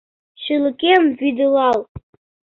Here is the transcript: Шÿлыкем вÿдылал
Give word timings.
Шÿлыкем 0.43 1.01
вÿдылал 1.17 1.79